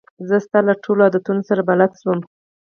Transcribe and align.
زه 0.27 0.35
ستا 0.45 0.59
له 0.67 0.73
ټولو 0.83 1.01
عادتو 1.05 1.31
سره 1.49 1.61
بلده 1.69 1.97
شوم. 2.01 2.19